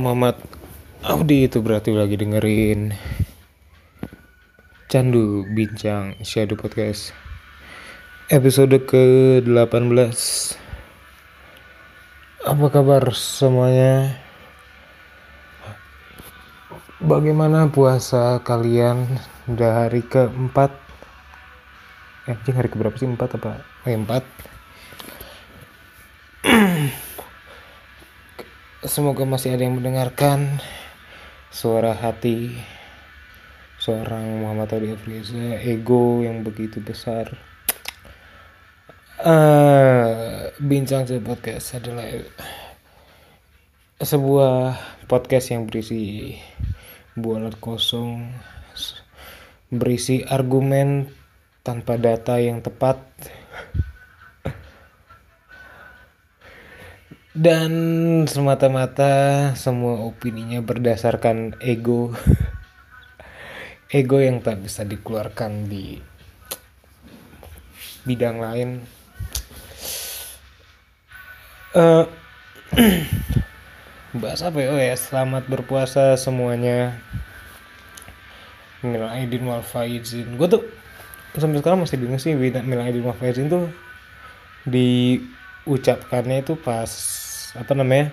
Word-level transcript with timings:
Muhammad 0.00 0.36
Audi 1.04 1.44
itu 1.48 1.60
berarti 1.60 1.92
lagi 1.92 2.16
dengerin 2.16 2.96
Candu 4.88 5.44
Bincang 5.52 6.16
Shadow 6.24 6.56
Podcast 6.56 7.12
episode 8.32 8.74
ke-18 8.88 9.46
Apa 12.46 12.66
kabar 12.72 13.02
semuanya? 13.12 14.18
Bagaimana 17.02 17.68
puasa 17.68 18.40
kalian 18.40 19.06
udah 19.46 19.86
hari 19.86 20.00
keempat? 20.00 20.74
Eh, 22.26 22.34
hari 22.50 22.66
keberapa 22.66 22.98
sih? 22.98 23.06
Empat 23.06 23.38
apa? 23.38 23.62
Eh, 23.86 23.94
empat. 23.94 24.26
Semoga 28.86 29.26
masih 29.26 29.50
ada 29.50 29.66
yang 29.66 29.82
mendengarkan 29.82 30.62
suara 31.50 31.90
hati 31.90 32.54
seorang 33.82 34.46
Muhammad 34.46 34.78
Adi 34.78 34.94
Afriza, 34.94 35.58
ego 35.58 36.22
yang 36.22 36.46
begitu 36.46 36.78
besar. 36.78 37.34
Eh, 39.26 40.54
Bincang 40.62 41.02
Saya 41.02 41.18
Podcast 41.18 41.82
adalah 41.82 42.06
sebuah 43.98 44.78
podcast 45.10 45.50
yang 45.50 45.66
berisi 45.66 46.38
bualat 47.18 47.58
kosong, 47.58 48.38
berisi 49.66 50.22
argumen 50.22 51.10
tanpa 51.66 51.98
data 51.98 52.38
yang 52.38 52.62
tepat, 52.62 53.02
dan 57.36 57.72
semata-mata 58.24 59.52
semua 59.60 60.00
opininya 60.08 60.64
berdasarkan 60.64 61.60
ego. 61.60 62.16
Ego 63.92 64.18
yang 64.18 64.42
tak 64.42 64.64
bisa 64.66 64.82
dikeluarkan 64.82 65.70
di 65.70 66.00
bidang 68.08 68.40
lain. 68.40 68.68
Eh, 71.76 72.04
bahas 74.20 74.40
apa 74.40 74.58
ya 74.58 74.68
oh 74.72 74.80
ya 74.80 74.96
selamat 74.96 75.44
berpuasa 75.46 76.16
semuanya. 76.16 76.98
Minal 78.80 79.12
aidin 79.12 79.44
wal 79.44 79.62
faizin. 79.62 80.40
Gue 80.40 80.48
tuh 80.48 80.64
sampai 81.36 81.60
sekarang 81.60 81.84
masih 81.84 82.00
bingung 82.00 82.18
sih 82.18 82.32
Minal 82.32 82.88
aidin 82.88 83.04
wal 83.04 83.14
faizin 83.14 83.52
tuh 83.52 83.68
diucapkannya 84.66 86.42
itu 86.42 86.58
pas 86.58 86.90
apa 87.56 87.72
namanya? 87.72 88.12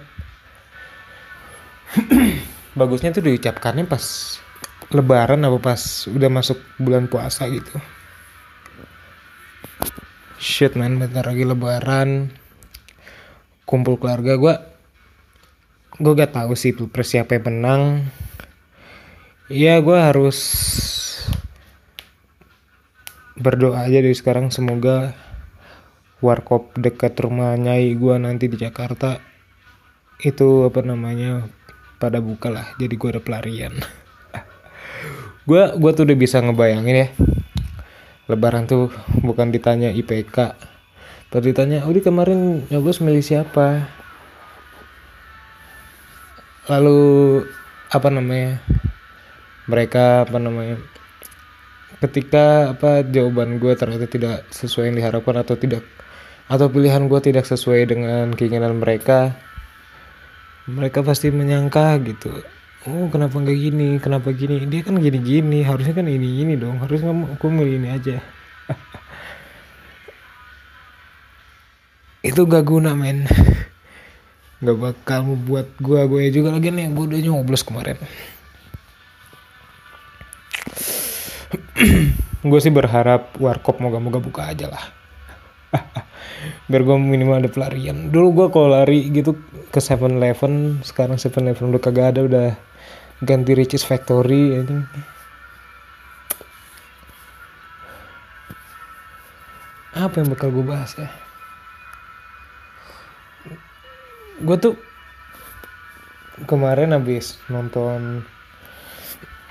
Bagusnya 2.79 3.13
tuh 3.13 3.21
diucapkannya 3.21 3.85
pas 3.85 4.37
lebaran 4.93 5.41
apa 5.45 5.57
pas 5.57 5.81
udah 6.09 6.29
masuk 6.29 6.57
bulan 6.81 7.05
puasa 7.09 7.49
gitu. 7.49 7.77
Shit 10.37 10.75
man 10.75 10.97
bentar 10.97 11.25
lagi 11.25 11.45
lebaran. 11.45 12.33
Kumpul 13.63 13.95
keluarga 13.95 14.35
gue 14.35 14.55
gue 15.93 16.13
gak 16.17 16.33
tahu 16.33 16.57
sih 16.57 16.73
pilpres 16.73 17.13
siapa 17.13 17.37
yang 17.37 17.45
menang. 17.47 17.83
Ya 19.47 19.77
gue 19.79 19.97
harus 19.97 20.39
berdoa 23.37 23.85
aja 23.85 24.01
dari 24.01 24.17
sekarang. 24.17 24.49
Semoga 24.49 25.13
warkop 26.23 26.73
dekat 26.79 27.13
rumah 27.19 27.53
nyai 27.59 27.93
gue 27.93 28.15
nanti 28.17 28.47
di 28.47 28.55
Jakarta 28.55 29.32
itu 30.23 30.63
apa 30.63 30.79
namanya 30.81 31.45
pada 31.99 32.23
buka 32.23 32.47
lah. 32.47 32.71
Jadi 32.79 32.95
gue 32.95 33.09
ada 33.13 33.21
pelarian. 33.21 33.73
Gue 35.43 35.59
gue 35.75 35.91
tuh 35.91 36.07
udah 36.07 36.15
bisa 36.15 36.39
ngebayangin 36.39 36.95
ya. 37.03 37.07
Lebaran 38.31 38.63
tuh 38.63 38.87
bukan 39.19 39.51
ditanya 39.51 39.91
IPK 39.91 40.55
tapi 41.33 41.49
ditanya 41.49 41.81
Udi 41.89 42.05
kemarin 42.05 42.61
nyoblos 42.69 43.01
milih 43.01 43.25
siapa? 43.25 43.89
Lalu 46.69 47.01
apa 47.89 48.09
namanya 48.13 48.61
mereka 49.65 50.29
apa 50.29 50.37
namanya 50.37 50.77
ketika 52.05 52.77
apa 52.77 53.01
jawaban 53.01 53.57
gue 53.57 53.73
ternyata 53.73 54.05
tidak 54.05 54.45
sesuai 54.53 54.93
yang 54.93 54.97
diharapkan 55.01 55.41
atau 55.41 55.57
tidak 55.57 55.81
atau 56.45 56.69
pilihan 56.69 57.09
gue 57.09 57.19
tidak 57.25 57.49
sesuai 57.49 57.89
dengan 57.89 58.29
keinginan 58.37 58.77
mereka 58.77 59.33
mereka 60.67 60.99
pasti 61.03 61.31
menyangka 61.31 61.95
gitu 62.03 62.43
oh 62.87 63.07
kenapa 63.07 63.39
nggak 63.39 63.57
gini? 63.57 63.99
Kenapa 63.99 64.31
gini? 64.35 64.65
Dia 64.67 64.83
kan 64.83 64.99
gini 64.99 65.19
gini 65.19 65.63
harusnya 65.63 65.93
kan 65.95 66.07
ini 66.07 66.41
ini 66.43 66.55
dong. 66.59 66.79
Harusnya 66.83 67.11
aku 67.11 67.47
milih 67.47 67.79
ini 67.79 67.89
aja. 67.91 68.19
Itu 72.29 72.47
gak 72.47 72.63
guna 72.63 72.95
men. 72.95 73.27
Nggak 74.63 74.77
bakal 74.79 75.27
membuat 75.27 75.75
gua 75.79 76.07
gue 76.07 76.31
juga 76.31 76.51
lagi 76.55 76.71
nih. 76.71 76.87
Gue 76.95 77.05
udah 77.11 77.19
nyoblos 77.19 77.67
kemarin. 77.67 77.99
Gue 82.43 82.59
sih 82.59 82.75
berharap 82.75 83.39
warkop 83.39 83.79
moga-moga 83.79 84.19
buka 84.19 84.51
aja 84.51 84.67
lah 84.67 85.02
biar 86.69 86.81
gue 86.85 86.97
minimal 86.97 87.43
ada 87.43 87.49
pelarian. 87.51 88.09
Dulu 88.13 88.27
gue 88.33 88.47
kalau 88.53 88.73
lari 88.73 89.09
gitu 89.09 89.35
ke 89.73 89.79
7-Eleven 89.81 90.85
sekarang 90.85 91.17
7-Eleven 91.17 91.73
udah 91.73 91.81
kagak 91.81 92.07
ada 92.15 92.21
udah 92.25 92.49
ganti 93.23 93.55
Riches 93.55 93.87
Factory 93.87 94.59
ini 94.59 94.83
apa 99.93 100.19
yang 100.19 100.33
bakal 100.33 100.49
gue 100.49 100.65
bahas 100.65 100.91
ya? 100.97 101.09
Gue 104.41 104.57
tuh 104.57 104.73
kemarin 106.49 106.97
habis 106.97 107.37
nonton 107.45 108.25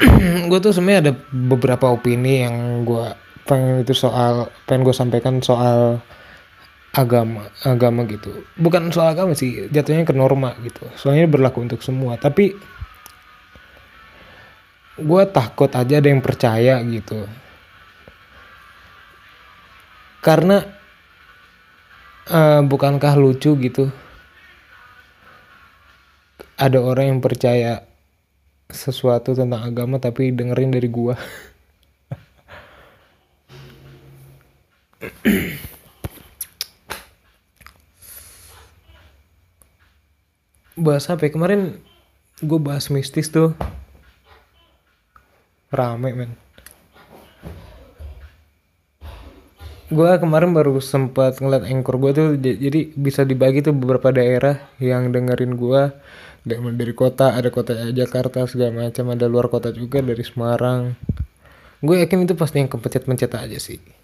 gue 0.50 0.58
tuh 0.58 0.74
sebenarnya 0.74 1.00
ada 1.08 1.12
beberapa 1.30 1.94
opini 1.94 2.42
yang 2.42 2.82
gue 2.82 3.06
pengen 3.52 3.84
itu 3.84 3.92
soal 3.92 4.48
pengen 4.64 4.88
gue 4.88 4.96
sampaikan 4.96 5.44
soal 5.44 6.00
agama 6.96 7.52
agama 7.68 8.08
gitu. 8.08 8.48
Bukan 8.56 8.88
soal 8.88 9.12
agama 9.12 9.36
sih 9.36 9.68
jatuhnya 9.68 10.08
ke 10.08 10.16
norma 10.16 10.56
gitu. 10.64 10.88
Soalnya 10.96 11.28
berlaku 11.28 11.60
untuk 11.60 11.84
semua. 11.84 12.16
Tapi 12.16 12.56
gue 14.96 15.22
takut 15.28 15.68
aja 15.68 16.00
ada 16.00 16.08
yang 16.08 16.24
percaya 16.24 16.80
gitu. 16.80 17.28
Karena 20.24 20.64
uh, 22.32 22.64
bukankah 22.64 23.20
lucu 23.20 23.52
gitu? 23.60 23.92
Ada 26.56 26.80
orang 26.80 27.16
yang 27.16 27.20
percaya 27.20 27.84
sesuatu 28.72 29.36
tentang 29.36 29.68
agama 29.68 30.00
tapi 30.00 30.32
dengerin 30.32 30.72
dari 30.72 30.88
gua 30.88 31.12
bahas 40.78 41.10
apa 41.10 41.26
ya? 41.26 41.34
kemarin 41.34 41.82
gue 42.38 42.60
bahas 42.62 42.86
mistis 42.90 43.30
tuh. 43.30 43.54
Rame 45.72 46.12
men. 46.14 46.36
Gue 49.92 50.08
kemarin 50.16 50.56
baru 50.56 50.80
sempat 50.80 51.36
ngeliat 51.42 51.68
anchor 51.68 52.00
gue 52.00 52.12
tuh 52.16 52.40
jadi 52.40 52.96
bisa 52.96 53.28
dibagi 53.28 53.60
tuh 53.60 53.76
beberapa 53.76 54.08
daerah 54.08 54.56
yang 54.80 55.12
dengerin 55.12 55.52
gue 55.58 55.92
dari 56.48 56.94
kota 56.96 57.36
ada 57.36 57.52
kota 57.52 57.92
Jakarta 57.92 58.48
segala 58.48 58.88
macam 58.88 59.12
ada 59.12 59.28
luar 59.28 59.52
kota 59.52 59.68
juga 59.74 60.00
dari 60.00 60.24
Semarang. 60.24 60.96
Gue 61.82 61.98
yakin 62.00 62.24
itu 62.24 62.32
pasti 62.38 62.62
yang 62.62 62.70
kepencet-pencet 62.72 63.32
aja 63.36 63.58
sih 63.58 64.01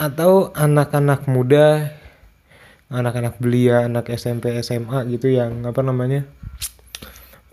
atau 0.00 0.48
anak-anak 0.56 1.28
muda 1.28 1.92
anak-anak 2.88 3.36
belia 3.36 3.84
anak 3.84 4.08
SMP 4.08 4.56
SMA 4.64 5.04
gitu 5.12 5.28
yang 5.28 5.68
apa 5.68 5.84
namanya 5.84 6.24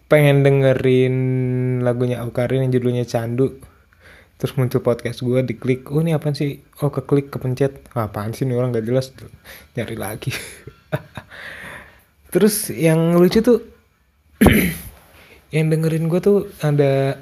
pengen 0.07 0.41
dengerin 0.41 1.15
lagunya 1.83 2.23
Aukarin 2.23 2.63
yang 2.67 2.71
judulnya 2.71 3.03
Candu. 3.03 3.59
Terus 4.37 4.53
muncul 4.55 4.79
podcast 4.79 5.19
gue 5.25 5.43
diklik. 5.43 5.91
Oh 5.91 5.99
ini 5.99 6.15
apa 6.15 6.31
sih? 6.31 6.63
Oh 6.79 6.93
keklik 6.93 7.33
kepencet. 7.33 7.91
Apaan 7.91 8.31
sih? 8.31 8.47
Ini 8.47 8.55
orang 8.55 8.71
gak 8.71 8.87
jelas. 8.87 9.11
Nyari 9.75 9.97
lagi. 9.97 10.31
Terus 12.33 12.69
yang 12.71 13.17
lucu 13.17 13.43
tuh 13.43 13.65
yang 15.55 15.67
dengerin 15.73 16.07
gue 16.07 16.21
tuh 16.21 16.47
ada 16.63 17.19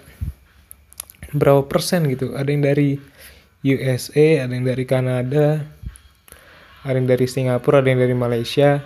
berapa 1.34 1.66
persen 1.66 2.06
gitu. 2.12 2.36
Ada 2.36 2.50
yang 2.52 2.64
dari 2.68 3.00
USA 3.66 4.46
ada 4.46 4.54
yang 4.54 4.66
dari 4.70 4.86
Kanada 4.86 5.66
ada 6.86 7.02
yang 7.02 7.10
dari 7.10 7.26
Singapura 7.26 7.82
ada 7.82 7.90
yang 7.90 7.98
dari 7.98 8.14
Malaysia. 8.14 8.78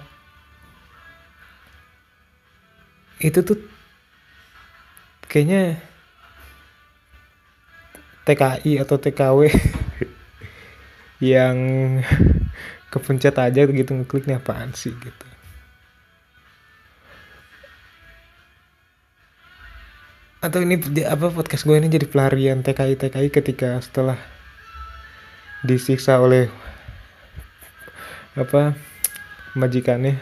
Itu 3.19 3.43
tuh 3.43 3.59
kayaknya 5.27 5.83
TKI 8.23 8.79
atau 8.79 8.95
TKW 8.95 9.51
yang 11.35 11.55
kepencet 12.95 13.35
aja 13.35 13.67
gitu 13.67 13.91
ngeklik 13.91 14.31
nih 14.31 14.39
apaan 14.39 14.71
sih 14.71 14.95
gitu. 14.95 15.27
Atau 20.39 20.63
ini 20.63 20.79
apa 21.03 21.27
podcast 21.35 21.67
gue 21.67 21.75
ini 21.75 21.91
jadi 21.91 22.07
pelarian 22.07 22.63
TKI 22.63 22.95
TKI 22.95 23.27
ketika 23.27 23.75
setelah 23.83 24.38
disiksa 25.59 26.23
oleh 26.23 26.47
apa 28.39 28.79
majikannya. 29.55 30.15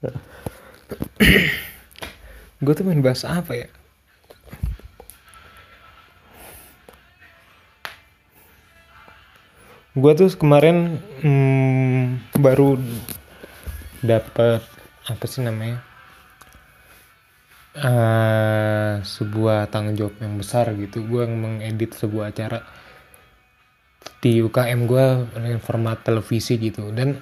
Gue 2.64 2.72
tuh 2.72 2.88
main 2.88 3.04
bahasa 3.04 3.36
apa 3.36 3.52
ya 3.52 3.68
gue 9.96 10.12
tuh 10.12 10.28
kemarin 10.36 11.00
hmm, 11.24 12.36
baru 12.36 12.76
dapat 14.04 14.60
apa 15.08 15.24
sih 15.24 15.40
namanya? 15.40 15.80
Uh, 17.76 19.04
sebuah 19.04 19.68
tanggung 19.72 19.96
jawab 19.96 20.20
yang 20.20 20.36
besar 20.36 20.68
gitu. 20.76 21.00
Gue 21.00 21.24
mengedit 21.24 21.96
sebuah 21.96 22.28
acara 22.28 22.60
di 24.20 24.44
UKM 24.44 24.84
gue 24.84 25.04
dengan 25.32 25.60
format 25.64 26.04
televisi 26.04 26.60
gitu. 26.60 26.92
Dan 26.92 27.16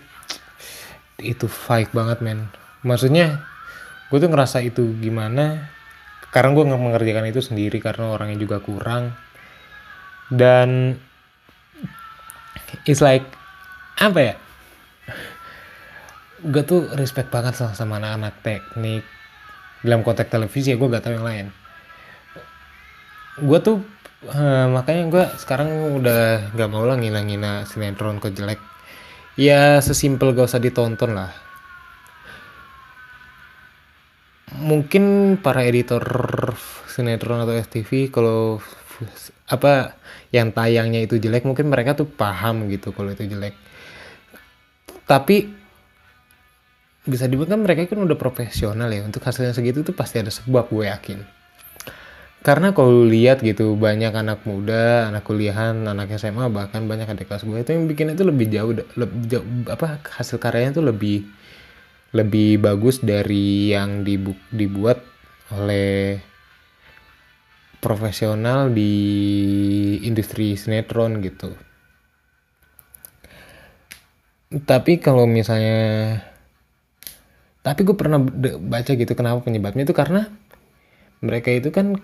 itu 1.22 1.46
fight 1.46 1.94
banget 1.94 2.18
men. 2.26 2.50
Maksudnya 2.82 3.38
gue 4.10 4.18
tuh 4.18 4.30
ngerasa 4.30 4.66
itu 4.66 4.82
gimana? 4.98 5.70
Karena 6.34 6.50
gue 6.50 6.66
nggak 6.66 6.82
mengerjakan 6.82 7.30
itu 7.30 7.38
sendiri 7.38 7.78
karena 7.78 8.10
orangnya 8.10 8.42
juga 8.42 8.58
kurang. 8.58 9.14
Dan 10.26 10.98
it's 12.82 12.98
like 12.98 13.24
apa 14.02 14.18
ya? 14.18 14.34
Gue 16.44 16.62
tuh 16.66 16.90
respect 16.98 17.32
banget 17.32 17.56
sama, 17.56 17.72
sama 17.72 17.94
anak-anak 18.02 18.34
teknik. 18.44 19.04
Dalam 19.84 20.00
konteks 20.02 20.32
televisi 20.32 20.72
ya 20.72 20.76
gue 20.80 20.88
gak 20.88 21.04
tahu 21.04 21.14
yang 21.16 21.26
lain. 21.26 21.46
Gue 23.40 23.58
tuh 23.60 23.80
uh, 24.28 24.66
makanya 24.72 25.04
gue 25.08 25.24
sekarang 25.40 26.00
udah 26.00 26.52
gak 26.52 26.70
mau 26.72 26.84
lah 26.84 26.96
ngina-ngina 26.96 27.68
sinetron 27.68 28.20
jelek. 28.20 28.60
Ya 29.34 29.82
sesimpel 29.82 30.32
gak 30.32 30.48
usah 30.50 30.62
ditonton 30.62 31.16
lah. 31.16 31.32
Mungkin 34.54 35.36
para 35.42 35.66
editor 35.66 36.04
sinetron 36.86 37.42
atau 37.42 37.58
FTV 37.58 38.14
kalau 38.14 38.62
apa 39.48 39.98
yang 40.34 40.50
tayangnya 40.50 41.04
itu 41.04 41.20
jelek 41.20 41.46
mungkin 41.46 41.70
mereka 41.70 41.94
tuh 41.94 42.08
paham 42.08 42.68
gitu 42.68 42.90
kalau 42.90 43.12
itu 43.12 43.24
jelek. 43.28 43.54
Tapi 45.04 45.64
bisa 47.04 47.28
dibilang 47.28 47.60
kan 47.60 47.60
mereka 47.60 47.84
kan 47.84 48.00
udah 48.00 48.16
profesional 48.16 48.88
ya 48.88 49.04
untuk 49.04 49.20
hasilnya 49.20 49.52
segitu 49.52 49.84
tuh 49.84 49.92
pasti 49.92 50.24
ada 50.24 50.32
sebab 50.32 50.72
gue 50.72 50.88
yakin. 50.88 51.20
Karena 52.44 52.76
kalau 52.76 53.08
lihat 53.08 53.40
gitu 53.40 53.72
banyak 53.72 54.12
anak 54.12 54.44
muda 54.44 55.08
anak 55.08 55.24
kuliahan 55.24 55.84
anak 55.88 56.12
SMA 56.20 56.48
bahkan 56.52 56.84
banyak 56.84 57.08
adik 57.08 57.28
kelas 57.28 57.44
gue 57.48 57.56
itu 57.56 57.72
yang 57.72 57.88
bikin 57.88 58.12
itu 58.12 58.24
lebih 58.24 58.52
jauh, 58.52 58.72
lebih 59.00 59.20
jauh 59.28 59.46
apa 59.68 60.00
hasil 60.16 60.36
karyanya 60.36 60.76
tuh 60.76 60.84
lebih 60.84 61.24
lebih 62.12 62.60
bagus 62.60 63.00
dari 63.00 63.72
yang 63.72 64.04
dibu 64.04 64.36
dibuat 64.52 65.00
oleh 65.52 66.20
profesional 67.84 68.72
di 68.72 68.92
industri 70.08 70.56
sinetron 70.56 71.20
gitu. 71.20 71.52
Tapi 74.64 74.96
kalau 75.04 75.28
misalnya 75.28 76.25
tapi 77.60 77.81
gue 77.84 77.96
pernah 77.96 78.20
baca 78.60 78.92
gitu 78.92 79.12
kenapa 79.12 79.44
penyebabnya 79.44 79.88
itu 79.88 79.96
karena 79.96 80.28
mereka 81.25 81.48
itu 81.52 81.72
kan 81.72 81.96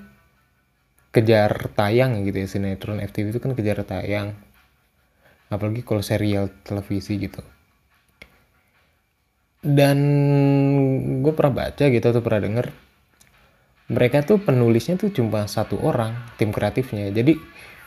kejar 1.13 1.73
tayang 1.77 2.25
gitu 2.25 2.45
ya 2.45 2.49
sinetron 2.49 3.01
FTV 3.05 3.37
itu 3.37 3.41
kan 3.45 3.53
kejar 3.53 3.85
tayang 3.85 4.41
apalagi 5.53 5.85
kalau 5.85 6.01
serial 6.01 6.49
televisi 6.65 7.21
gitu 7.21 7.45
dan 9.61 9.99
gue 11.21 11.33
pernah 11.37 11.69
baca 11.69 11.85
gitu 11.93 12.07
atau 12.09 12.25
pernah 12.25 12.41
denger 12.41 12.67
mereka 13.91 14.23
tuh 14.23 14.39
penulisnya 14.39 14.95
tuh 14.95 15.11
cuma 15.11 15.51
satu 15.51 15.75
orang 15.83 16.15
tim 16.39 16.55
kreatifnya. 16.55 17.11
Jadi 17.11 17.35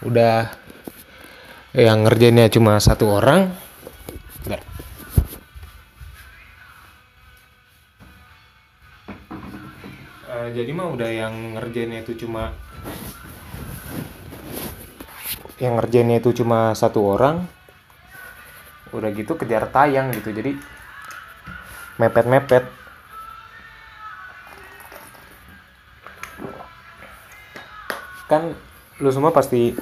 udah 0.04 0.52
yang 1.74 2.04
ngerjainnya 2.04 2.52
cuma 2.52 2.78
satu 2.78 3.08
orang 3.18 3.50
Bentar. 4.44 4.60
Uh, 10.28 10.48
jadi 10.52 10.72
mah 10.76 10.88
udah 10.92 11.08
yang 11.08 11.56
ngerjainnya 11.56 12.04
itu 12.04 12.28
cuma 12.28 12.52
yang 15.64 15.80
ngerjainnya 15.80 16.20
itu 16.20 16.36
cuma 16.44 16.76
satu 16.76 17.00
orang 17.00 17.48
udah 18.92 19.10
gitu 19.16 19.40
kejar 19.40 19.72
tayang 19.72 20.12
gitu. 20.12 20.36
Jadi 20.36 20.60
mepet-mepet 21.96 22.83
kan 28.32 28.56
lu 29.02 29.10
semua 29.10 29.34
pasti 29.36 29.76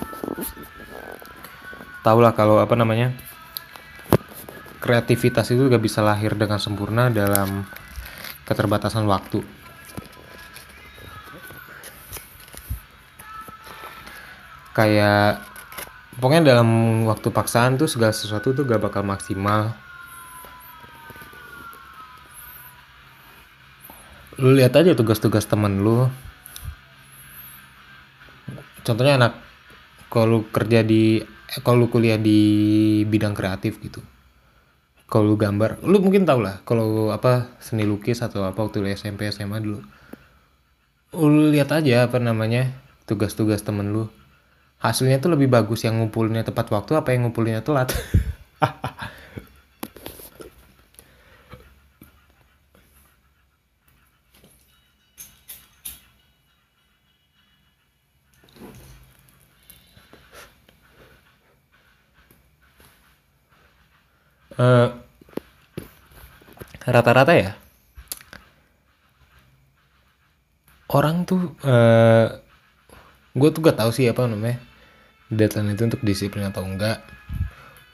tau 2.01 2.17
lah 2.17 2.33
kalau 2.33 2.57
apa 2.57 2.73
namanya 2.73 3.13
kreativitas 4.81 5.53
itu 5.53 5.69
gak 5.69 5.83
bisa 5.83 6.01
lahir 6.01 6.33
dengan 6.33 6.57
sempurna 6.57 7.13
dalam 7.13 7.63
keterbatasan 8.49 9.05
waktu. 9.05 9.45
Kayak 14.73 15.45
pokoknya 16.17 16.57
dalam 16.57 16.69
waktu 17.05 17.29
paksaan 17.29 17.77
tuh 17.77 17.85
segala 17.85 18.09
sesuatu 18.09 18.57
tuh 18.57 18.65
gak 18.65 18.81
bakal 18.81 19.05
maksimal. 19.05 19.77
Lu 24.41 24.57
lihat 24.57 24.73
aja 24.73 24.97
tugas-tugas 24.97 25.45
temen 25.45 25.85
lu 25.85 26.09
contohnya 28.83 29.17
anak 29.17 29.33
kalau 30.11 30.45
kerja 30.49 30.83
di 30.83 31.21
kalau 31.61 31.91
kuliah 31.91 32.19
di 32.19 32.39
bidang 33.07 33.35
kreatif 33.35 33.79
gitu 33.83 34.01
kalau 35.11 35.27
lu 35.27 35.35
gambar 35.35 35.83
lu 35.83 35.99
mungkin 35.99 36.23
tau 36.23 36.39
lah 36.39 36.63
kalau 36.63 37.11
apa 37.11 37.51
seni 37.59 37.83
lukis 37.83 38.23
atau 38.23 38.47
apa 38.47 38.55
waktu 38.63 38.79
SMP 38.95 39.27
SMA 39.27 39.59
dulu. 39.59 39.83
Lu 41.11 41.51
lihat 41.51 41.75
aja 41.75 42.07
apa 42.07 42.15
namanya 42.23 42.71
tugas-tugas 43.03 43.59
temen 43.59 43.91
lu. 43.91 44.07
Hasilnya 44.79 45.19
tuh 45.19 45.35
lebih 45.35 45.51
bagus 45.51 45.83
yang 45.83 45.99
ngumpulinnya 45.99 46.47
tepat 46.47 46.71
waktu 46.71 46.95
apa 46.95 47.11
yang 47.11 47.27
ngumpulinnya 47.27 47.59
telat 47.59 47.91
eh, 64.61 64.87
rata-rata 66.85 67.33
ya? 67.33 67.51
Orang 70.91 71.23
tuh 71.23 71.55
uh, 71.63 71.71
eh, 71.71 72.27
gue 73.31 73.49
tuh 73.55 73.61
gak 73.63 73.79
tahu 73.79 73.95
sih 73.95 74.11
apa 74.11 74.27
namanya 74.27 74.59
deadline 75.31 75.71
itu 75.71 75.87
untuk 75.87 76.03
disiplin 76.03 76.51
atau 76.51 76.67
enggak. 76.67 76.99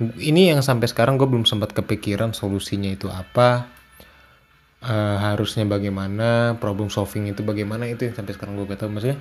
Ini 0.01 0.53
yang 0.57 0.61
sampai 0.65 0.89
sekarang 0.89 1.17
gue 1.17 1.29
belum 1.29 1.45
sempat 1.45 1.73
kepikiran 1.73 2.33
solusinya 2.33 2.89
itu 2.89 3.09
apa 3.09 3.69
uh, 4.81 5.17
harusnya 5.21 5.65
bagaimana 5.65 6.57
problem 6.57 6.89
solving 6.89 7.29
itu 7.29 7.41
bagaimana 7.45 7.85
itu 7.85 8.09
yang 8.09 8.17
sampai 8.17 8.33
sekarang 8.33 8.57
gue 8.57 8.65
gak 8.65 8.81
tahu. 8.81 8.89
Maksudnya 8.93 9.17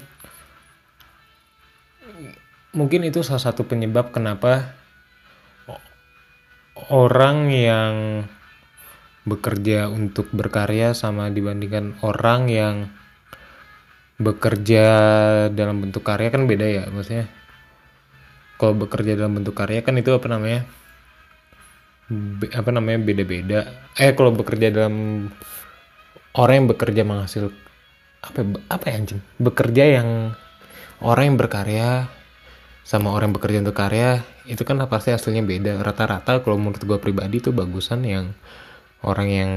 mungkin 2.77 3.05
itu 3.09 3.21
salah 3.25 3.41
satu 3.41 3.65
penyebab 3.65 4.13
kenapa 4.13 4.77
orang 6.93 7.49
yang 7.49 7.95
bekerja 9.27 9.91
untuk 9.91 10.31
berkarya 10.31 10.95
sama 10.95 11.33
dibandingkan 11.33 11.99
orang 12.05 12.47
yang 12.47 12.77
bekerja 14.17 14.87
dalam 15.53 15.83
bentuk 15.83 16.07
karya 16.07 16.31
kan 16.31 16.49
beda 16.49 16.67
ya 16.69 16.85
maksudnya. 16.89 17.27
Kalau 18.57 18.73
bekerja 18.73 19.19
dalam 19.19 19.37
bentuk 19.37 19.53
karya 19.53 19.85
kan 19.85 19.99
itu 20.01 20.15
apa 20.17 20.27
namanya? 20.33 20.65
Be- 22.09 22.55
apa 22.55 22.71
namanya? 22.73 23.03
Beda-beda. 23.03 23.61
Eh 23.99 24.17
kalau 24.17 24.33
bekerja 24.33 24.73
dalam 24.73 25.29
orang 26.39 26.55
yang 26.65 26.69
bekerja 26.73 27.03
menghasil 27.05 27.53
apa 28.25 28.37
ya, 28.41 28.47
apa 28.73 28.85
ya 28.89 28.95
anjing? 28.97 29.21
Bekerja 29.37 29.85
yang 30.01 30.09
orang 31.05 31.35
yang 31.35 31.37
berkarya 31.37 32.09
sama 32.87 33.11
orang 33.11 33.35
yang 33.35 33.37
bekerja 33.43 33.59
untuk 33.67 33.75
karya 33.75 34.23
itu 34.47 34.63
kan 34.63 34.79
pasti 34.87 35.11
hasilnya 35.11 35.43
beda. 35.43 35.83
Rata-rata 35.83 36.39
kalau 36.39 36.55
menurut 36.55 36.79
gue 36.79 36.99
pribadi 37.03 37.43
tuh 37.43 37.51
bagusan 37.51 38.07
yang 38.07 38.31
orang 39.03 39.27
yang 39.27 39.51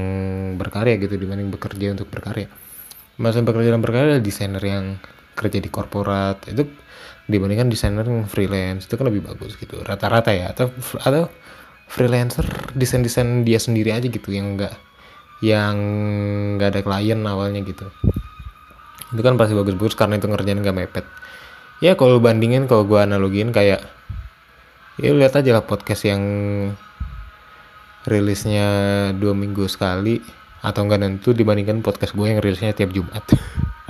berkarya 0.58 0.98
gitu 0.98 1.14
dibanding 1.14 1.46
bekerja 1.54 1.94
untuk 1.94 2.10
berkarya. 2.10 2.50
Masa 3.22 3.38
bekerja 3.46 3.70
dalam 3.70 3.86
berkarya 3.86 4.18
adalah 4.18 4.24
desainer 4.26 4.58
yang 4.58 4.98
kerja 5.38 5.62
di 5.62 5.70
korporat 5.70 6.42
itu 6.50 6.66
dibandingkan 7.30 7.70
desainer 7.70 8.02
yang 8.02 8.26
freelance 8.26 8.90
itu 8.90 8.98
kan 8.98 9.06
lebih 9.06 9.22
bagus 9.22 9.54
gitu. 9.54 9.78
Rata-rata 9.78 10.34
ya 10.34 10.50
atau 10.50 10.74
atau 10.98 11.30
freelancer 11.86 12.50
desain-desain 12.74 13.46
dia 13.46 13.62
sendiri 13.62 13.94
aja 13.94 14.10
gitu 14.10 14.34
yang 14.34 14.58
enggak 14.58 14.74
yang 15.38 15.78
nggak 16.58 16.68
ada 16.74 16.80
klien 16.82 17.22
awalnya 17.30 17.62
gitu. 17.62 17.86
Itu 19.14 19.22
kan 19.22 19.38
pasti 19.38 19.54
bagus-bagus 19.54 19.94
karena 19.94 20.18
itu 20.18 20.26
ngerjain 20.26 20.58
nggak 20.58 20.74
mepet 20.74 21.06
ya 21.80 21.96
kalau 21.96 22.20
bandingin 22.20 22.68
kalau 22.68 22.84
gue 22.84 23.00
analogin 23.00 23.50
kayak 23.56 23.80
ya 25.00 25.10
lihat 25.16 25.32
aja 25.32 25.56
lah 25.56 25.64
podcast 25.64 26.04
yang 26.04 26.22
rilisnya 28.04 28.68
dua 29.16 29.32
minggu 29.32 29.64
sekali 29.64 30.20
atau 30.60 30.84
enggak 30.84 31.00
nentu 31.00 31.32
dibandingkan 31.32 31.80
podcast 31.80 32.12
gue 32.12 32.26
yang 32.28 32.40
rilisnya 32.44 32.76
tiap 32.76 32.92
Jumat. 32.92 33.24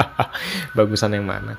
Bagusan 0.79 1.19
yang 1.19 1.27
mana? 1.27 1.59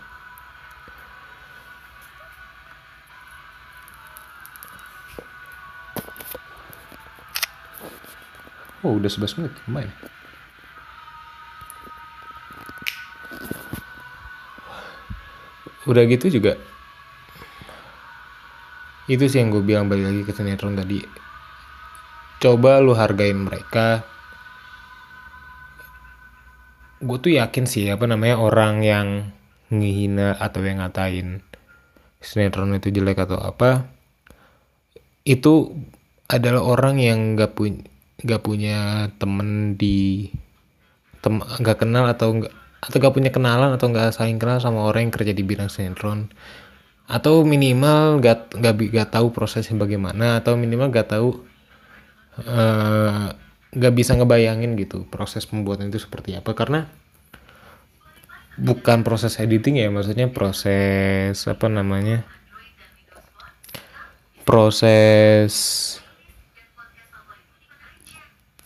Oh 8.81 8.97
udah 8.97 9.11
11 9.11 9.37
menit 9.37 9.53
lumayan 9.69 9.93
udah 15.85 16.03
gitu 16.05 16.29
juga. 16.29 16.57
Itu 19.09 19.25
sih 19.25 19.41
yang 19.41 19.49
gue 19.49 19.63
bilang 19.65 19.89
balik 19.89 20.05
lagi 20.07 20.21
ke 20.25 20.31
sinetron 20.35 20.77
tadi. 20.77 21.01
Coba 22.41 22.81
lu 22.81 22.93
hargain 22.93 23.37
mereka. 23.37 24.05
Gue 27.01 27.17
tuh 27.17 27.33
yakin 27.33 27.65
sih 27.65 27.89
apa 27.89 28.05
namanya 28.05 28.37
orang 28.37 28.85
yang 28.85 29.07
ngehina 29.71 30.37
atau 30.37 30.61
yang 30.61 30.83
ngatain 30.83 31.41
sinetron 32.21 32.77
itu 32.77 32.93
jelek 32.93 33.25
atau 33.25 33.41
apa 33.41 33.89
itu 35.25 35.73
adalah 36.29 36.61
orang 36.61 37.01
yang 37.01 37.33
gak 37.33 37.57
punya 37.57 37.81
gak 38.21 38.45
punya 38.45 39.09
temen 39.17 39.73
di 39.79 40.29
tem 41.25 41.41
gak 41.41 41.81
kenal 41.81 42.05
atau 42.05 42.45
gak 42.45 42.53
atau 42.81 42.97
gak 42.97 43.13
punya 43.13 43.29
kenalan 43.29 43.77
atau 43.77 43.93
gak 43.93 44.17
saling 44.17 44.41
kenal 44.41 44.57
sama 44.57 44.81
orang 44.81 45.07
yang 45.07 45.13
kerja 45.13 45.33
di 45.37 45.45
bidang 45.45 45.69
sinetron. 45.69 46.33
Atau 47.05 47.45
minimal 47.45 48.17
gak 48.19 48.57
gak, 48.57 48.75
gak 48.89 49.09
tahu 49.13 49.29
prosesnya 49.29 49.77
bagaimana 49.77 50.41
atau 50.41 50.57
minimal 50.57 50.89
gak 50.89 51.13
tahu 51.13 51.45
uh, 52.41 53.29
gak 53.71 53.93
bisa 53.93 54.17
ngebayangin 54.17 54.73
gitu 54.81 55.05
proses 55.07 55.45
pembuatan 55.45 55.93
itu 55.93 56.01
seperti 56.01 56.33
apa. 56.33 56.57
Karena 56.57 56.89
bukan 58.57 59.05
proses 59.05 59.37
editing 59.39 59.79
ya 59.79 59.87
maksudnya 59.87 60.27
proses 60.27 61.47
apa 61.47 61.65
namanya 61.71 62.27
proses 64.43 65.53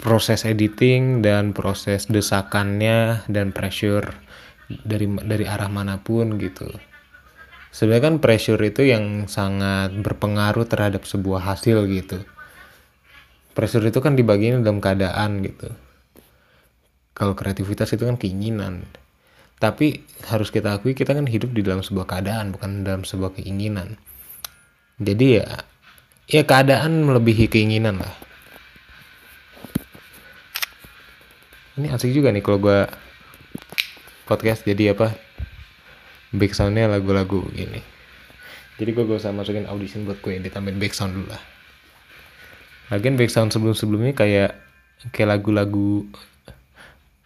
proses 0.05 0.45
editing 0.45 1.25
dan 1.25 1.49
proses 1.49 2.05
desakannya 2.05 3.25
dan 3.25 3.49
pressure 3.49 4.13
dari 4.69 5.09
dari 5.09 5.49
arah 5.49 5.65
mana 5.65 5.97
pun 5.97 6.37
gitu. 6.37 6.69
Sebenarnya 7.73 8.13
kan 8.13 8.15
pressure 8.21 8.61
itu 8.61 8.85
yang 8.85 9.25
sangat 9.25 9.97
berpengaruh 9.97 10.69
terhadap 10.69 11.09
sebuah 11.09 11.41
hasil 11.41 11.89
gitu. 11.89 12.21
Pressure 13.57 13.81
itu 13.81 13.97
kan 13.97 14.13
dibagiin 14.13 14.61
dalam 14.61 14.77
keadaan 14.77 15.41
gitu. 15.41 15.73
Kalau 17.17 17.33
kreativitas 17.33 17.89
itu 17.97 18.05
kan 18.05 18.21
keinginan. 18.21 18.85
Tapi 19.57 20.05
harus 20.29 20.53
kita 20.53 20.77
akui 20.77 20.93
kita 20.93 21.17
kan 21.17 21.25
hidup 21.25 21.49
di 21.49 21.65
dalam 21.65 21.81
sebuah 21.81 22.05
keadaan 22.05 22.53
bukan 22.53 22.85
dalam 22.85 23.01
sebuah 23.01 23.41
keinginan. 23.41 23.97
Jadi 25.01 25.41
ya 25.41 25.65
ya 26.29 26.45
keadaan 26.45 27.09
melebihi 27.09 27.49
keinginan 27.49 28.05
lah 28.05 28.24
ini 31.75 31.91
asik 31.91 32.15
juga 32.15 32.31
nih 32.31 32.39
kalau 32.39 32.59
gue 32.59 32.87
podcast 34.23 34.63
jadi 34.63 34.95
apa 34.95 35.11
backsoundnya 36.31 36.87
lagu-lagu 36.87 37.43
ini. 37.55 37.83
Jadi 38.75 38.91
gue 38.91 39.03
gak 39.07 39.23
usah 39.23 39.31
masukin 39.31 39.67
audition 39.67 40.03
buat 40.03 40.19
gue 40.19 40.39
ditambahin 40.39 40.79
backsound 40.79 41.15
dulu 41.15 41.27
lah. 41.31 41.43
Lagian 42.91 43.15
backsound 43.19 43.51
sebelum-sebelumnya 43.51 44.15
kayak 44.15 44.51
kayak 45.11 45.29
lagu-lagu 45.35 46.07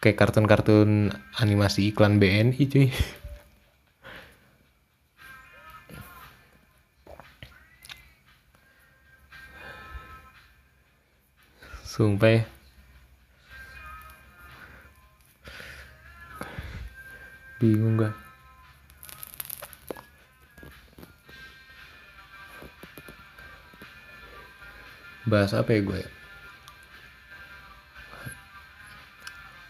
kayak 0.01 0.17
kartun-kartun 0.17 1.13
animasi 1.37 1.93
iklan 1.93 2.17
BNI 2.17 2.63
cuy. 2.69 2.89
Sumpah 11.85 12.31
ya 12.31 12.58
bingung 17.59 17.99
gak? 17.99 18.15
Bahas 25.27 25.53
apa 25.53 25.75
ya 25.75 25.83
gue 25.85 26.01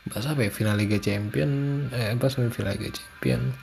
bahas 0.10 0.25
apa 0.25 0.41
ya? 0.41 0.50
Final 0.50 0.75
Liga 0.81 0.98
Champion 0.98 1.86
eh 1.93 2.12
apa 2.12 2.27
semifinal 2.27 2.74
Liga 2.75 2.89
Champion? 2.91 3.53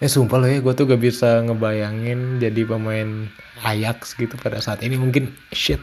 Eh 0.00 0.08
sumpah 0.08 0.38
loh 0.40 0.48
ya 0.48 0.58
gue 0.64 0.72
tuh 0.72 0.88
gak 0.88 1.02
bisa 1.02 1.44
ngebayangin 1.44 2.40
jadi 2.40 2.64
pemain 2.64 3.28
Ajax 3.62 4.16
gitu 4.16 4.34
pada 4.40 4.58
saat 4.64 4.80
ini. 4.80 4.96
Mungkin 4.96 5.30
shit 5.52 5.82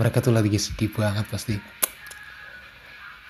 mereka 0.00 0.24
tuh 0.24 0.32
lagi 0.32 0.56
sedih 0.56 0.92
banget 0.92 1.26
pasti. 1.28 1.56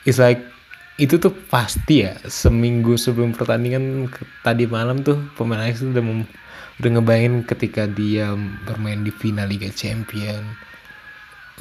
It's 0.06 0.22
like 0.22 0.55
itu 0.96 1.20
tuh 1.20 1.28
pasti 1.52 2.08
ya 2.08 2.16
seminggu 2.24 2.96
sebelum 2.96 3.36
pertandingan 3.36 4.08
tadi 4.40 4.64
malam 4.64 5.04
tuh 5.04 5.20
pemain 5.36 5.60
Ajax 5.60 5.84
udah 5.84 6.00
mem, 6.00 6.24
udah 6.80 6.90
ngebayangin 6.96 7.44
ketika 7.44 7.84
dia 7.84 8.32
bermain 8.64 9.04
di 9.04 9.12
final 9.12 9.44
Liga 9.44 9.68
Champion. 9.68 10.56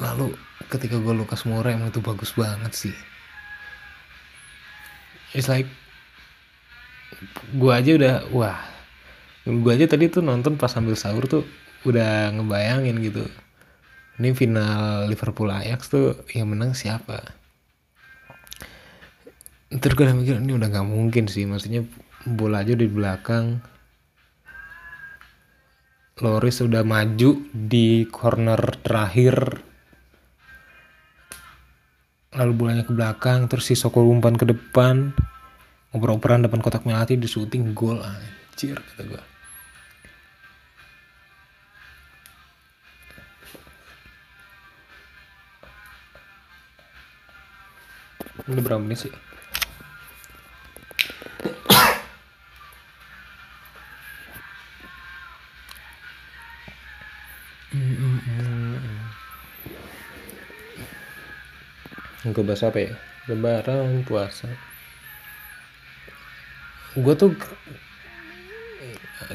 Lalu 0.00 0.32
ketika 0.72 0.96
gue 0.96 1.12
Lukas 1.12 1.44
Moura 1.44 1.68
emang 1.68 1.92
itu 1.92 2.00
bagus 2.00 2.32
banget 2.32 2.72
sih. 2.72 2.96
It's 5.36 5.52
like 5.52 5.68
gue 7.52 7.72
aja 7.72 7.92
udah 7.92 8.14
wah 8.32 8.56
gue 9.44 9.72
aja 9.72 9.84
tadi 9.84 10.08
tuh 10.08 10.24
nonton 10.24 10.56
pas 10.56 10.72
sambil 10.72 10.96
sahur 10.96 11.28
tuh 11.28 11.44
udah 11.84 12.32
ngebayangin 12.32 12.96
gitu. 13.04 13.28
Ini 14.16 14.32
final 14.32 15.12
Liverpool 15.12 15.52
Ajax 15.52 15.92
tuh 15.92 16.24
yang 16.32 16.56
menang 16.56 16.72
siapa 16.72 17.45
terus 19.80 19.94
gue 19.96 20.06
mikir 20.12 20.40
ini 20.40 20.56
udah 20.56 20.68
nggak 20.68 20.88
mungkin 20.88 21.24
sih. 21.30 21.44
Maksudnya 21.44 21.84
bola 22.26 22.62
aja 22.62 22.74
di 22.74 22.88
belakang. 22.88 23.60
Loris 26.16 26.64
sudah 26.64 26.80
maju 26.80 27.30
di 27.52 28.08
corner 28.08 28.60
terakhir. 28.80 29.60
Lalu 32.36 32.52
bolanya 32.52 32.84
ke 32.84 32.92
belakang 32.92 33.48
terus 33.48 33.68
si 33.68 33.74
Soko 33.76 34.04
umpan 34.04 34.36
ke 34.36 34.48
depan. 34.48 35.12
Oper-operan 35.96 36.44
depan 36.44 36.60
kotak 36.60 36.84
melati 36.84 37.16
di 37.16 37.24
syuting 37.24 37.72
gol 37.72 38.04
anjir 38.04 38.76
kata 38.76 39.04
gue 39.08 39.22
ini 48.46 48.60
berapa 48.62 48.78
menit 48.78 49.08
sih 49.08 49.12
gue 62.26 62.42
bahas 62.42 62.62
apa 62.66 62.78
ya? 62.82 62.92
Lebaran 63.30 64.02
puasa. 64.02 64.50
Gue 66.98 67.14
tuh 67.14 67.36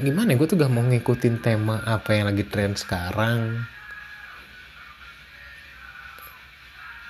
gimana 0.01 0.33
ya? 0.33 0.37
Gue 0.39 0.47
tuh 0.49 0.57
gak 0.59 0.71
mau 0.73 0.83
ngikutin 0.83 1.39
tema 1.39 1.79
apa 1.87 2.15
yang 2.17 2.27
lagi 2.27 2.43
tren 2.43 2.75
sekarang. 2.75 3.63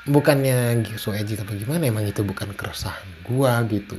Bukannya 0.05 0.81
so 0.97 1.13
edgy 1.13 1.37
tapi 1.37 1.61
gimana 1.61 1.85
emang 1.85 2.05
itu 2.09 2.25
bukan 2.25 2.53
keresahan 2.57 3.05
gue 3.25 3.51
gitu. 3.69 3.97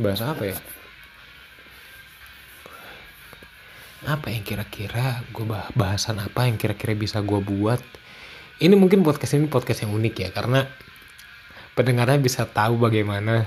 Bahasa 0.00 0.32
apa 0.32 0.50
ya 0.50 0.56
apa 4.02 4.34
yang 4.34 4.42
kira-kira 4.42 5.22
gue 5.30 5.46
bahasan 5.78 6.18
apa 6.18 6.50
yang 6.50 6.58
kira-kira 6.58 6.94
bisa 6.98 7.22
gue 7.22 7.38
buat? 7.38 7.78
Ini 8.58 8.74
mungkin 8.74 9.02
podcast 9.06 9.38
ini 9.38 9.46
podcast 9.46 9.86
yang 9.86 9.94
unik 9.94 10.14
ya 10.18 10.28
karena 10.34 10.66
pendengarnya 11.78 12.18
bisa 12.18 12.46
tahu 12.46 12.78
bagaimana 12.78 13.46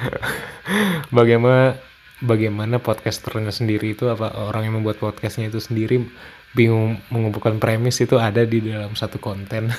bagaimana 1.18 1.76
bagaimana 2.22 2.80
podcasternya 2.80 3.52
sendiri 3.52 3.92
itu 3.92 4.08
apa 4.08 4.32
orang 4.34 4.70
yang 4.70 4.74
membuat 4.80 4.98
podcastnya 5.02 5.50
itu 5.52 5.60
sendiri 5.60 6.04
bingung 6.54 6.98
mengumpulkan 7.10 7.62
premis 7.62 8.02
itu 8.02 8.18
ada 8.18 8.42
di 8.46 8.62
dalam 8.64 8.94
satu 8.94 9.18
konten. 9.22 9.70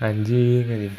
Anjing 0.00 0.64
anjing 0.64 0.96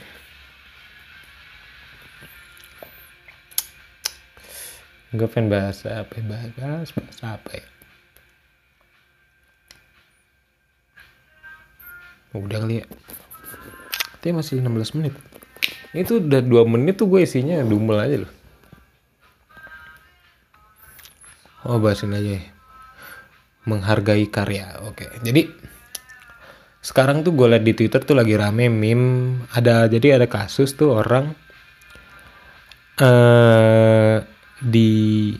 gue 5.11 5.27
pengen 5.27 5.51
bahas 5.51 5.83
apa 5.83 6.11
ya? 6.19 6.23
Bahas, 6.55 6.89
bahas, 6.95 7.19
apa 7.19 7.51
ya? 7.59 7.65
Udah 12.31 12.63
kali 12.63 12.79
ya. 12.79 12.85
Tapi 14.23 14.31
masih 14.31 14.63
16 14.63 14.95
menit. 14.95 15.13
Itu 15.91 16.23
udah 16.23 16.39
2 16.39 16.63
menit 16.63 16.95
tuh 16.95 17.11
gue 17.11 17.27
isinya 17.27 17.59
dumel 17.59 17.99
aja 17.99 18.17
loh. 18.23 18.33
Oh 21.67 21.77
bahasin 21.77 22.15
aja 22.15 22.39
ya. 22.39 22.43
Menghargai 23.67 24.31
karya 24.31 24.79
oke. 24.87 25.05
Jadi 25.21 25.51
sekarang 26.81 27.21
tuh 27.21 27.35
gue 27.35 27.51
liat 27.51 27.61
di 27.67 27.75
twitter 27.75 28.01
tuh 28.01 28.15
lagi 28.15 28.33
rame 28.39 28.71
meme. 28.71 29.43
Ada 29.51 29.91
jadi 29.91 30.15
ada 30.17 30.31
kasus 30.31 30.73
tuh 30.79 30.95
orang 31.03 31.35
eh 33.01 33.05
uh, 33.05 34.17
di 34.61 35.33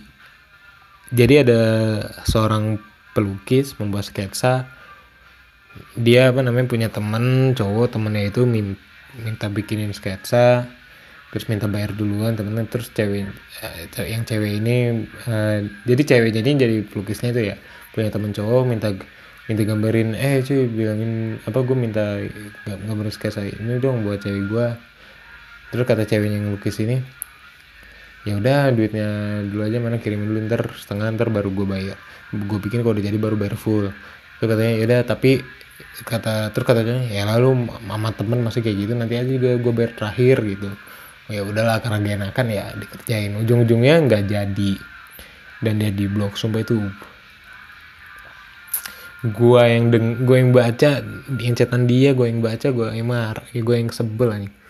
jadi 1.11 1.45
ada 1.45 1.61
seorang 2.25 2.81
pelukis 3.13 3.77
membuat 3.77 4.09
sketsa. 4.09 4.67
Dia 5.95 6.35
apa 6.35 6.43
namanya 6.43 6.67
punya 6.67 6.89
temen 6.91 7.55
cowok 7.55 7.95
temennya 7.95 8.27
itu 8.27 8.43
minta 8.43 9.47
bikinin 9.47 9.95
sketsa 9.95 10.67
terus 11.31 11.47
minta 11.47 11.71
bayar 11.71 11.95
duluan 11.95 12.35
temennya 12.35 12.67
terus 12.67 12.91
cewek 12.91 13.23
uh, 13.63 14.03
yang 14.03 14.27
cewek 14.27 14.59
ini 14.59 15.07
uh, 15.31 15.63
jadi 15.87 16.01
cewek 16.03 16.31
jadi 16.35 16.49
jadi 16.59 16.75
pelukisnya 16.83 17.31
itu 17.31 17.41
ya 17.47 17.57
punya 17.95 18.11
temen 18.11 18.35
cowok 18.35 18.67
minta 18.67 18.91
minta 19.47 19.63
gambarin 19.63 20.11
eh 20.11 20.43
cuy 20.43 20.67
bilangin 20.67 21.39
apa 21.47 21.59
gue 21.63 21.77
minta 21.79 22.19
gambarin 22.67 23.15
sketsa 23.15 23.47
ini 23.47 23.79
dong 23.79 24.03
buat 24.03 24.19
cewek 24.19 24.43
gue 24.51 24.67
terus 25.71 25.87
kata 25.87 26.03
cewek 26.03 26.35
yang 26.35 26.51
lukis 26.51 26.83
ini 26.83 26.99
ya 28.21 28.37
udah 28.37 28.69
duitnya 28.69 29.07
dulu 29.49 29.61
aja 29.65 29.77
mana 29.81 29.97
kirimin 29.97 30.29
dulu 30.29 30.39
ntar 30.45 30.61
setengah 30.77 31.09
ntar 31.17 31.27
baru 31.33 31.49
gue 31.49 31.65
bayar. 31.65 31.97
Gue 32.29 32.59
bikin 32.61 32.85
kalau 32.85 32.93
udah 32.93 33.05
jadi 33.05 33.17
baru 33.17 33.35
bayar 33.37 33.57
full. 33.57 33.89
Terus 34.37 34.47
katanya 34.47 34.73
ya 34.77 34.83
udah 34.85 34.99
tapi 35.05 35.31
kata 36.05 36.53
terus 36.53 36.65
katanya 36.65 37.01
ya 37.09 37.25
lalu 37.25 37.65
mama 37.81 38.13
temen 38.13 38.45
masih 38.45 38.61
kayak 38.61 38.77
gitu 38.85 38.93
nanti 38.93 39.17
aja 39.17 39.29
juga 39.29 39.57
gue 39.57 39.73
bayar 39.73 39.91
terakhir 39.97 40.37
gitu. 40.45 40.69
Ya 41.31 41.41
udahlah 41.47 41.79
karena 41.79 41.97
gak 42.03 42.15
enakan 42.21 42.45
ya 42.51 42.65
dikerjain. 42.77 43.31
Ujung-ujungnya 43.41 43.95
nggak 44.05 44.23
jadi. 44.29 44.73
Dan 45.61 45.77
dia 45.77 45.93
di 45.93 46.05
blog 46.09 46.37
sumpah 46.37 46.61
itu. 46.61 46.77
Gue 49.21 49.61
yang 49.65 49.93
deng 49.93 50.25
gue 50.25 50.37
yang 50.37 50.49
baca 50.49 51.05
yang 51.37 51.55
dia 51.85 52.09
gue 52.17 52.25
yang 52.25 52.41
baca 52.41 52.67
gue 52.73 52.87
yang 52.97 53.05
ya 53.53 53.61
gue 53.61 53.75
yang 53.77 53.89
sebel 53.93 54.33
nih 54.33 54.60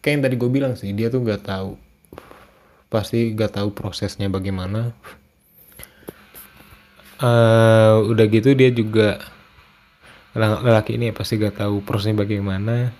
kayak 0.00 0.12
yang 0.18 0.24
tadi 0.24 0.34
gue 0.38 0.50
bilang 0.50 0.74
sih 0.78 0.90
dia 0.94 1.10
tuh 1.10 1.22
gak 1.22 1.46
tahu. 1.46 1.76
Pasti 2.88 3.36
gak 3.36 3.58
tahu 3.58 3.74
prosesnya 3.74 4.32
bagaimana. 4.32 4.96
Uh, 7.18 8.06
udah 8.14 8.26
gitu 8.30 8.54
dia 8.54 8.70
juga 8.70 9.18
lelaki 10.38 10.94
ini 10.94 11.10
ya 11.10 11.14
pasti 11.14 11.34
gak 11.34 11.58
tahu 11.58 11.82
prosesnya 11.82 12.22
bagaimana. 12.22 12.94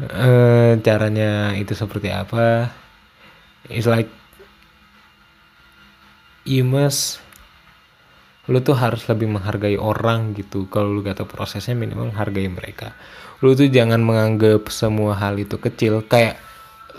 Uh, 0.00 0.80
caranya 0.80 1.52
itu 1.58 1.76
seperti 1.76 2.08
apa. 2.08 2.72
It's 3.68 3.84
like 3.84 4.08
you 6.48 6.64
must 6.64 7.20
lu 8.48 8.58
tuh 8.64 8.78
harus 8.78 9.04
lebih 9.10 9.28
menghargai 9.28 9.76
orang 9.76 10.32
gitu. 10.32 10.70
Kalau 10.72 10.88
lu 10.88 11.04
gak 11.04 11.20
tahu 11.20 11.28
prosesnya 11.28 11.76
minimal 11.76 12.14
hargai 12.16 12.48
mereka. 12.48 12.96
Lu 13.44 13.52
tuh 13.52 13.68
jangan 13.68 14.00
menganggap 14.00 14.72
semua 14.72 15.18
hal 15.18 15.36
itu 15.36 15.60
kecil. 15.60 16.04
Kayak 16.08 16.40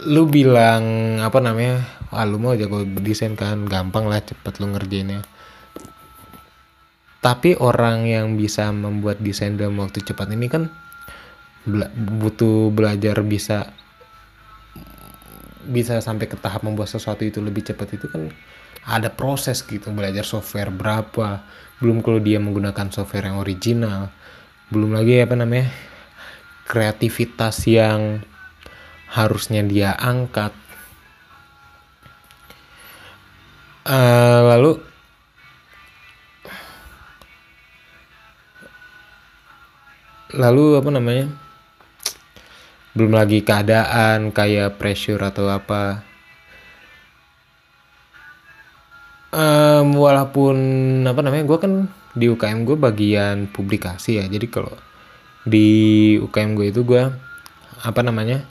lu 0.06 0.30
bilang 0.30 1.18
apa 1.22 1.38
namanya 1.42 1.86
ah 2.12 2.26
lu 2.26 2.42
mau 2.42 2.58
jago 2.58 2.84
desain 2.86 3.38
kan 3.38 3.66
gampang 3.66 4.06
lah 4.10 4.22
cepet 4.22 4.54
lu 4.62 4.70
ngerjainnya. 4.74 5.22
Tapi 7.22 7.54
orang 7.62 8.10
yang 8.10 8.34
bisa 8.34 8.70
membuat 8.74 9.22
desain 9.22 9.54
dalam 9.54 9.78
waktu 9.78 10.02
cepat 10.02 10.34
ini 10.34 10.50
kan 10.50 10.74
butuh 11.94 12.74
belajar 12.74 13.22
bisa 13.22 13.70
bisa 15.72 16.04
sampai 16.04 16.28
ke 16.28 16.36
tahap 16.36 16.68
membuat 16.68 16.92
sesuatu 16.92 17.24
itu 17.24 17.40
lebih 17.40 17.64
cepat 17.64 17.96
itu 17.96 18.12
kan 18.12 18.28
ada 18.86 19.08
proses 19.08 19.64
gitu. 19.64 19.90
Belajar 19.96 20.28
software 20.28 20.70
berapa 20.70 21.42
belum 21.80 22.04
kalau 22.06 22.20
dia 22.22 22.38
menggunakan 22.38 22.94
software 22.94 23.32
yang 23.32 23.42
original 23.42 24.14
belum 24.70 24.96
lagi 24.96 25.20
apa 25.20 25.36
namanya 25.36 25.68
kreativitas 26.70 27.68
yang 27.68 28.24
harusnya 29.12 29.64
dia 29.66 29.92
angkat. 29.98 30.56
Uh, 33.82 34.46
lalu 34.46 34.72
lalu 40.32 40.80
apa 40.80 40.90
namanya 40.94 41.26
belum 42.92 43.16
lagi 43.16 43.40
keadaan 43.44 44.36
kayak 44.36 44.76
pressure 44.76 45.22
atau 45.24 45.48
apa. 45.48 46.04
Um, 49.32 49.96
walaupun 49.96 50.58
apa 51.08 51.24
namanya 51.24 51.48
gue 51.48 51.58
kan 51.60 51.74
di 52.12 52.28
UKM 52.28 52.68
gue 52.68 52.76
bagian 52.76 53.48
publikasi 53.48 54.20
ya. 54.20 54.26
Jadi 54.28 54.48
kalau 54.52 54.76
di 55.48 56.20
UKM 56.20 56.54
gue 56.54 56.68
itu 56.70 56.84
gue 56.84 57.10
apa 57.82 58.02
namanya 58.06 58.46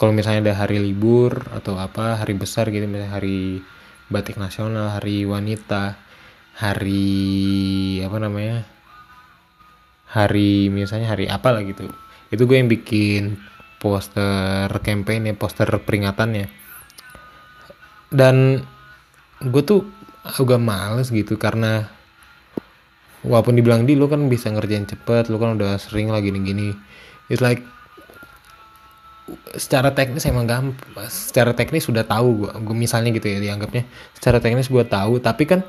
kalau 0.00 0.16
misalnya 0.16 0.50
ada 0.50 0.54
hari 0.64 0.80
libur 0.80 1.44
atau 1.52 1.76
apa 1.76 2.18
hari 2.18 2.34
besar 2.34 2.72
gitu 2.72 2.88
misalnya 2.88 3.12
hari 3.14 3.60
batik 4.08 4.40
nasional 4.40 4.90
hari 4.96 5.28
wanita 5.28 6.00
hari 6.56 8.00
apa 8.00 8.16
namanya 8.16 8.64
hari 10.08 10.72
misalnya 10.72 11.12
hari 11.12 11.28
apa 11.28 11.48
lah 11.52 11.62
gitu 11.66 11.90
itu 12.34 12.44
gue 12.44 12.58
yang 12.58 12.68
bikin 12.68 13.38
poster 13.78 14.68
campaign 14.82 15.30
ya 15.30 15.34
poster 15.38 15.70
peringatannya. 15.70 16.50
Dan 18.10 18.62
gue 19.38 19.62
tuh 19.62 19.86
agak 20.24 20.60
males 20.60 21.12
gitu 21.12 21.36
karena 21.36 21.86
walaupun 23.24 23.56
dibilang 23.56 23.84
di 23.84 23.92
lu 23.96 24.08
kan 24.08 24.24
bisa 24.28 24.48
ngerjain 24.48 24.88
cepet 24.88 25.28
lu 25.28 25.36
kan 25.36 25.56
udah 25.56 25.76
sering 25.78 26.10
lagi 26.10 26.32
gini-gini. 26.32 26.72
It's 27.28 27.44
like 27.44 27.62
secara 29.56 29.92
teknis 29.92 30.28
emang 30.28 30.48
gampang. 30.48 31.08
Secara 31.08 31.52
teknis 31.52 31.88
sudah 31.88 32.04
tahu 32.04 32.44
gue 32.44 32.50
gue 32.50 32.76
misalnya 32.76 33.12
gitu 33.12 33.30
ya 33.30 33.38
dianggapnya. 33.40 33.84
Secara 34.16 34.40
teknis 34.40 34.68
gue 34.72 34.84
tahu 34.84 35.20
tapi 35.20 35.44
kan 35.44 35.60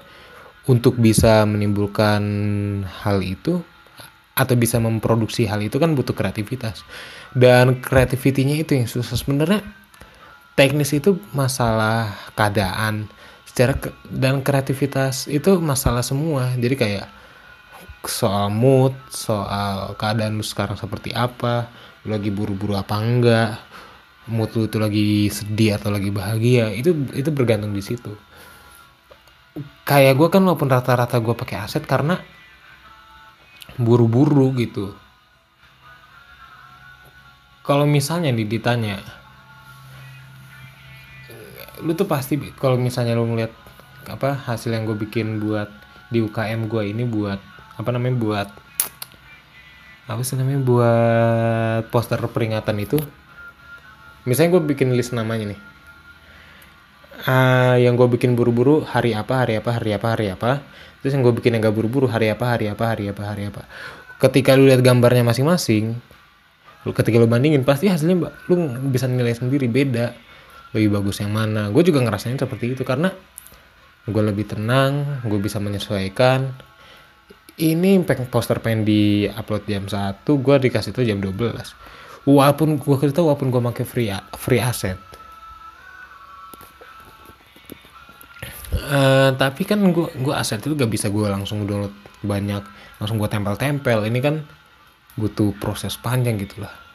untuk 0.66 0.98
bisa 0.98 1.46
menimbulkan 1.46 2.24
hal 3.06 3.22
itu 3.22 3.62
atau 4.36 4.56
bisa 4.60 4.84
memproduksi 4.84 5.48
hal 5.48 5.64
itu 5.64 5.80
kan 5.80 5.96
butuh 5.96 6.12
kreativitas. 6.12 6.84
Dan 7.32 7.80
kreativitinya 7.80 8.60
itu 8.60 8.76
yang 8.76 8.88
susah. 8.92 9.16
Sebenarnya 9.16 9.64
teknis 10.60 10.92
itu 10.92 11.16
masalah 11.32 12.12
keadaan. 12.36 13.08
Secara 13.48 13.80
ke 13.80 13.96
dan 14.12 14.44
kreativitas 14.44 15.32
itu 15.32 15.64
masalah 15.64 16.04
semua. 16.04 16.52
Jadi 16.60 16.76
kayak 16.76 17.08
soal 18.06 18.54
mood 18.54 18.94
soal 19.10 19.98
keadaan 19.98 20.38
lu 20.38 20.46
sekarang 20.46 20.78
seperti 20.78 21.10
apa 21.10 21.66
lu 22.06 22.14
lagi 22.14 22.30
buru-buru 22.30 22.78
apa 22.78 23.02
enggak 23.02 23.58
mood 24.30 24.54
lu 24.54 24.70
itu 24.70 24.78
lagi 24.78 25.10
sedih 25.34 25.82
atau 25.82 25.90
lagi 25.90 26.14
bahagia 26.14 26.70
itu 26.74 26.94
itu 27.14 27.30
bergantung 27.34 27.74
di 27.74 27.82
situ. 27.82 28.14
Kayak 29.88 30.20
gue 30.20 30.28
kan 30.28 30.42
walaupun 30.44 30.68
rata-rata 30.68 31.18
gue 31.22 31.32
pakai 31.38 31.64
aset 31.64 31.86
karena 31.88 32.20
buru-buru 33.82 34.54
gitu. 34.60 34.94
Kalau 37.66 37.90
misalnya 37.90 38.30
nih 38.30 38.46
ditanya 38.46 39.02
lu 41.84 41.92
tuh 41.92 42.08
pasti 42.08 42.40
kalau 42.56 42.80
misalnya 42.80 43.20
lu 43.20 43.28
ngeliat 43.28 43.52
apa 44.08 44.38
hasil 44.48 44.72
yang 44.72 44.88
gue 44.88 44.96
bikin 44.96 45.44
buat 45.44 45.68
di 46.08 46.24
UKM 46.24 46.72
gue 46.72 46.84
ini 46.94 47.04
buat 47.04 47.42
apa 47.76 47.90
namanya 47.92 48.16
buat 48.16 48.48
apa 50.06 50.22
sih 50.22 50.38
namanya 50.38 50.62
buat 50.62 51.82
poster 51.90 52.22
peringatan 52.30 52.78
itu 52.80 53.02
misalnya 54.24 54.58
gue 54.58 54.64
bikin 54.74 54.94
list 54.94 55.14
namanya 55.14 55.54
nih. 55.54 55.62
Uh, 57.26 57.82
yang 57.82 57.98
gue 57.98 58.06
bikin 58.06 58.38
buru-buru 58.38 58.86
hari 58.86 59.18
apa 59.18 59.42
hari 59.42 59.58
apa 59.58 59.82
hari 59.82 59.98
apa 59.98 60.08
hari 60.14 60.28
apa 60.30 60.62
terus 61.06 61.14
yang 61.14 61.22
gue 61.22 61.38
bikin 61.38 61.54
yang 61.54 61.70
gak 61.70 61.78
buru-buru 61.78 62.10
hari 62.10 62.34
apa 62.34 62.58
hari 62.58 62.66
apa 62.66 62.82
hari 62.90 63.14
apa 63.14 63.22
hari 63.30 63.54
apa. 63.54 63.70
Ketika 64.18 64.58
lu 64.58 64.66
lihat 64.66 64.82
gambarnya 64.82 65.22
masing-masing 65.22 65.94
lu 66.82 66.94
ketika 66.98 67.22
lu 67.22 67.30
bandingin 67.30 67.62
pasti 67.62 67.86
hasilnya 67.86 68.26
lu 68.50 68.56
bisa 68.90 69.06
nilai 69.06 69.38
sendiri 69.38 69.70
beda. 69.70 70.18
Lebih 70.74 70.98
bagus 70.98 71.22
yang 71.22 71.30
mana. 71.30 71.70
Gue 71.70 71.86
juga 71.86 72.02
ngerasain 72.02 72.42
seperti 72.42 72.74
itu 72.74 72.82
karena 72.82 73.14
gue 74.10 74.24
lebih 74.26 74.50
tenang 74.50 75.22
gue 75.22 75.38
bisa 75.38 75.62
menyesuaikan. 75.62 76.50
Ini 77.62 78.02
poster 78.34 78.58
pengen 78.66 78.82
di 78.82 79.30
upload 79.30 79.70
jam 79.70 79.86
1 79.86 80.26
gue 80.26 80.56
dikasih 80.58 80.90
tuh 80.90 81.06
jam 81.06 81.22
12 81.22 81.38
walaupun 82.26 82.82
gue 82.82 82.96
cerita 82.98 83.22
walaupun 83.22 83.54
gue 83.54 83.62
pakai 83.62 83.86
free 83.86 84.10
free 84.36 84.58
asset 84.58 84.98
uh, 88.78 89.30
tapi 89.36 89.64
kan 89.64 89.80
gue 89.80 90.08
gue 90.20 90.34
aset 90.36 90.60
itu 90.60 90.76
gak 90.76 90.92
bisa 90.92 91.08
gue 91.10 91.28
langsung 91.28 91.64
download 91.64 91.96
banyak 92.26 92.64
langsung 93.00 93.20
gue 93.20 93.30
tempel-tempel. 93.30 94.08
Ini 94.08 94.20
kan 94.24 94.44
butuh 95.16 95.56
proses 95.58 95.96
panjang 95.96 96.36
gitulah 96.36 96.86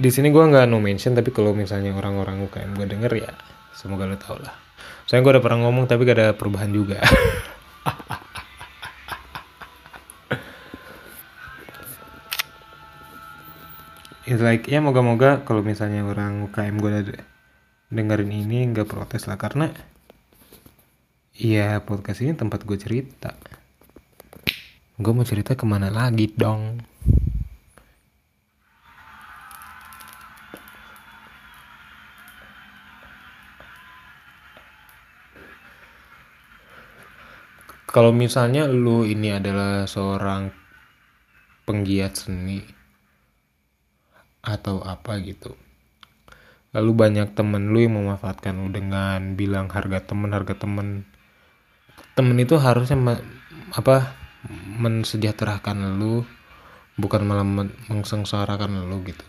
di 0.00 0.08
sini 0.08 0.32
gue 0.32 0.40
nggak 0.40 0.64
no 0.64 0.80
mention 0.80 1.12
tapi 1.12 1.28
kalau 1.28 1.52
misalnya 1.52 1.92
orang-orang 1.92 2.40
UKM 2.48 2.72
gue 2.72 2.88
denger 2.88 3.12
ya 3.20 3.36
semoga 3.76 4.08
lo 4.08 4.16
tau 4.16 4.40
lah. 4.40 4.56
Soalnya 5.04 5.28
gue 5.28 5.32
udah 5.36 5.44
pernah 5.44 5.68
ngomong 5.68 5.84
tapi 5.84 6.08
gak 6.08 6.16
ada 6.16 6.32
perubahan 6.32 6.72
juga. 6.72 7.04
It's 14.24 14.40
like 14.40 14.72
ya 14.72 14.80
moga-moga 14.80 15.44
kalau 15.44 15.60
misalnya 15.60 16.00
orang 16.00 16.48
UKM 16.48 16.80
gue 16.80 17.12
dengerin 17.92 18.32
ini 18.32 18.72
nggak 18.72 18.88
protes 18.88 19.28
lah. 19.28 19.36
Karena 19.36 19.68
ya 21.40 21.80
podcast 21.80 22.20
ini 22.20 22.36
tempat 22.36 22.68
gue 22.68 22.76
cerita. 22.76 23.32
Gue 25.00 25.12
mau 25.16 25.24
cerita 25.24 25.56
ke 25.56 25.64
mana 25.64 25.88
lagi 25.88 26.28
dong. 26.36 26.84
kalau 37.90 38.14
misalnya 38.14 38.70
lu 38.70 39.02
ini 39.02 39.34
adalah 39.34 39.82
seorang 39.82 40.54
penggiat 41.66 42.14
seni 42.14 42.62
atau 44.46 44.78
apa 44.86 45.18
gitu 45.26 45.58
lalu 46.70 46.90
banyak 46.94 47.34
temen 47.34 47.74
lu 47.74 47.82
yang 47.82 47.98
memanfaatkan 47.98 48.62
lu 48.62 48.70
dengan 48.70 49.34
bilang 49.34 49.66
harga 49.66 50.06
temen 50.06 50.30
harga 50.30 50.54
temen 50.54 51.02
temen 52.14 52.36
itu 52.38 52.56
harusnya 52.60 52.96
apa 53.74 54.16
mensejahterakan 54.80 56.00
lu 56.00 56.24
bukan 56.96 57.22
malah 57.24 57.46
mengsengsarakan 57.88 58.88
lu 58.88 59.00
gitu. 59.04 59.24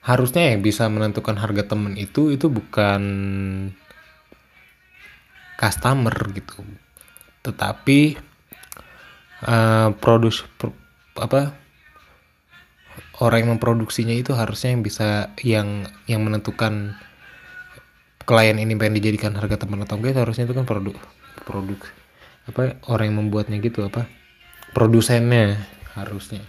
Harusnya 0.00 0.52
yang 0.52 0.64
bisa 0.64 0.88
menentukan 0.88 1.36
harga 1.36 1.76
temen 1.76 1.96
itu 2.00 2.32
itu 2.32 2.48
bukan 2.48 3.02
customer 5.60 6.14
gitu. 6.32 6.64
Tetapi 7.44 8.16
uh, 9.44 9.92
produs 10.00 10.48
pro, 10.56 10.72
apa 11.20 11.52
orang 13.20 13.44
yang 13.44 13.50
memproduksinya 13.56 14.16
itu 14.16 14.32
harusnya 14.32 14.72
yang 14.72 14.82
bisa 14.82 15.08
yang 15.44 15.68
yang 16.08 16.24
menentukan 16.24 16.96
klien 18.24 18.56
ini 18.56 18.76
pengen 18.76 19.00
dijadikan 19.00 19.32
harga 19.36 19.64
teman 19.66 19.82
atau 19.84 19.96
enggak 19.96 20.20
harusnya 20.20 20.44
itu 20.46 20.54
kan 20.54 20.64
produk 20.68 20.96
produk 21.44 21.80
apa 22.48 22.80
orang 22.88 23.12
yang 23.12 23.16
membuatnya 23.26 23.58
gitu 23.62 23.84
apa 23.86 24.06
produsennya 24.72 25.58
harusnya. 25.94 26.40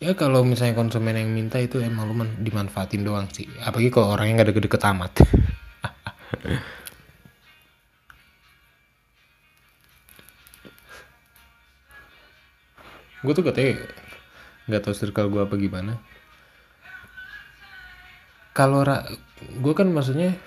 Ya 0.00 0.16
kalau 0.16 0.40
misalnya 0.48 0.80
konsumen 0.80 1.12
yang 1.12 1.28
minta 1.28 1.60
itu 1.60 1.76
emang 1.76 2.08
lu 2.08 2.16
dimanfaatin 2.40 3.04
doang 3.04 3.28
sih. 3.28 3.44
Apalagi 3.60 3.92
kalau 3.92 4.16
orangnya 4.16 4.40
nggak 4.40 4.48
deket-deket 4.56 4.82
amat. 4.96 5.12
Gue 13.20 13.36
tuh 13.36 13.44
katanya 13.44 13.84
nggak 14.64 14.80
tahu 14.80 14.96
circle 14.96 15.28
gue 15.28 15.44
apa 15.44 15.52
gimana. 15.60 16.00
Kalau 18.56 18.80
gue 19.60 19.74
kan 19.76 19.92
maksudnya 19.92 20.40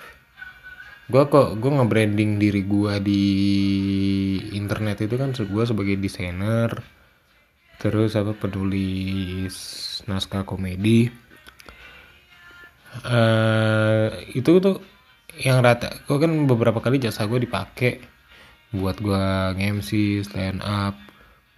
gue 1.04 1.22
kok 1.28 1.60
gue 1.60 1.70
nge-branding 1.70 2.40
diri 2.40 2.64
gue 2.64 2.94
di 3.04 3.24
internet 4.56 5.04
itu 5.04 5.20
kan 5.20 5.36
gue 5.36 5.64
sebagai 5.68 6.00
desainer 6.00 6.72
terus 7.76 8.16
apa 8.16 8.32
penulis 8.32 9.54
naskah 10.08 10.48
komedi. 10.48 11.12
Uh, 13.04 14.06
itu 14.32 14.62
tuh 14.62 14.78
yang 15.42 15.60
rata 15.66 15.90
gue 16.06 16.14
kan 16.14 16.30
beberapa 16.46 16.78
kali 16.78 17.02
jasa 17.02 17.26
gue 17.26 17.42
dipakai 17.42 17.98
buat 18.70 19.02
gue 19.02 19.24
nge-MC 19.58 20.22
stand 20.22 20.62
up 20.62 20.94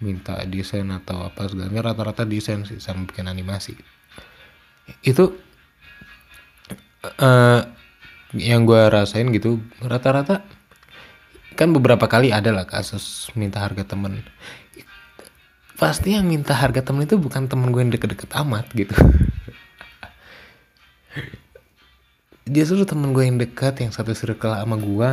minta 0.01 0.43
desain 0.49 0.89
atau 0.93 1.29
apa 1.29 1.49
segalanya 1.49 1.93
rata-rata 1.93 2.25
desain 2.25 2.65
sih 2.65 2.81
sama 2.81 3.05
bikin 3.09 3.29
animasi. 3.29 3.77
Itu 5.05 5.37
uh, 7.21 7.63
yang 8.37 8.69
gue 8.69 8.81
rasain 8.93 9.33
gitu 9.33 9.61
rata-rata 9.81 10.45
kan 11.57 11.73
beberapa 11.73 12.05
kali 12.05 12.31
ada 12.31 12.53
lah 12.53 12.69
kasus 12.69 13.33
minta 13.33 13.65
harga 13.65 13.83
temen. 13.89 14.21
Pasti 15.81 16.13
yang 16.13 16.29
minta 16.29 16.53
harga 16.53 16.85
temen 16.85 17.09
itu 17.09 17.17
bukan 17.17 17.49
temen 17.49 17.73
gue 17.73 17.81
yang 17.81 17.93
deket-deket 17.93 18.29
amat 18.45 18.69
gitu. 18.77 18.93
Justru 22.55 22.85
temen 22.85 23.17
gue 23.17 23.25
yang 23.25 23.41
dekat 23.41 23.81
yang 23.81 23.91
satu 23.91 24.13
circle 24.13 24.53
sama 24.53 24.77
gue 24.77 25.09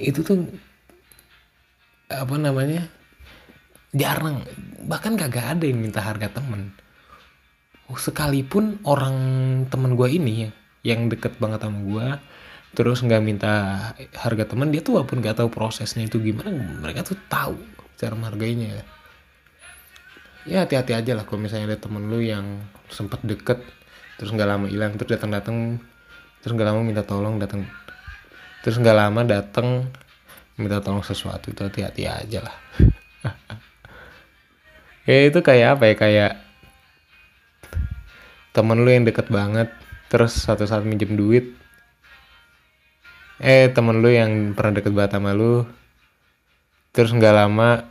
itu 0.00 0.24
tuh 0.24 0.48
apa 2.08 2.34
namanya 2.40 2.88
jarang. 3.92 4.40
Bahkan 4.88 5.20
kagak 5.20 5.60
ada 5.60 5.64
yang 5.68 5.76
minta 5.80 6.00
harga 6.00 6.32
temen. 6.32 6.72
Sekalipun 7.92 8.80
orang 8.88 9.16
temen 9.68 9.92
gue 9.92 10.08
ini 10.08 10.48
ya 10.48 10.50
yang 10.82 11.06
deket 11.06 11.38
banget 11.38 11.62
sama 11.62 11.78
gue 11.82 12.08
terus 12.72 13.04
nggak 13.04 13.22
minta 13.22 13.52
harga 14.16 14.44
temen 14.48 14.72
dia 14.72 14.80
tuh 14.80 14.96
walaupun 14.96 15.20
nggak 15.20 15.38
tahu 15.38 15.48
prosesnya 15.52 16.08
itu 16.08 16.16
gimana 16.18 16.48
mereka 16.52 17.04
tuh 17.04 17.18
tahu 17.28 17.56
cara 18.00 18.16
menghargainya. 18.16 18.82
Ya 20.42 20.66
hati-hati 20.66 20.96
aja 20.96 21.12
lah 21.14 21.22
kalau 21.22 21.46
misalnya 21.46 21.70
ada 21.70 21.78
temen 21.78 22.10
lu 22.10 22.18
yang 22.18 22.64
sempet 22.90 23.22
deket 23.22 23.62
terus 24.18 24.34
nggak 24.34 24.48
lama 24.48 24.66
hilang 24.66 24.98
terus 24.98 25.14
datang 25.14 25.30
datang 25.30 25.56
terus 26.42 26.52
nggak 26.58 26.66
lama 26.66 26.80
minta 26.82 27.06
tolong 27.06 27.38
datang 27.38 27.62
terus 28.66 28.80
nggak 28.80 28.96
lama 28.96 29.20
datang 29.22 29.86
minta 30.58 30.82
tolong 30.82 31.04
sesuatu 31.06 31.52
itu 31.52 31.62
hati-hati 31.62 32.02
aja 32.08 32.40
lah. 32.42 32.56
Ya 35.02 35.26
itu 35.26 35.42
kayak 35.42 35.82
apa 35.82 35.90
ya 35.90 35.94
kayak 35.98 36.32
temen 38.54 38.86
lu 38.86 38.86
yang 38.86 39.02
deket 39.02 39.26
banget 39.34 39.66
terus 40.12 40.36
satu 40.36 40.68
saat 40.68 40.84
minjem 40.84 41.16
duit 41.16 41.56
eh 43.40 43.72
temen 43.72 44.04
lu 44.04 44.12
yang 44.12 44.52
pernah 44.52 44.76
deket 44.76 44.92
banget 44.92 45.16
sama 45.16 45.32
lu 45.32 45.64
terus 46.92 47.16
nggak 47.16 47.32
lama 47.32 47.88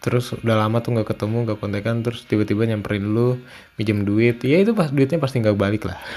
terus 0.00 0.32
udah 0.32 0.56
lama 0.56 0.80
tuh 0.80 0.96
nggak 0.96 1.16
ketemu 1.16 1.36
nggak 1.44 1.58
kontekan 1.60 2.00
terus 2.00 2.24
tiba-tiba 2.24 2.64
nyamperin 2.64 3.04
lu 3.12 3.40
minjem 3.76 4.04
duit. 4.04 4.40
Ya 4.44 4.60
itu 4.60 4.72
pas 4.72 4.88
duitnya 4.88 5.20
pasti 5.20 5.40
nggak 5.40 5.56
balik 5.56 5.84
lah. 5.88 6.00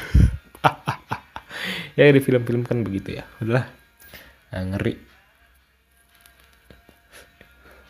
Ya 1.98 2.14
di 2.14 2.22
film-film 2.22 2.62
kan 2.62 2.86
begitu 2.86 3.18
ya. 3.18 3.26
Udahlah. 3.42 3.66
Nah, 4.54 4.62
ngeri. 4.70 5.02